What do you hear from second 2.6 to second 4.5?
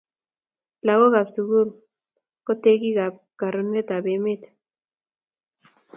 tekikap karuotitoetap emet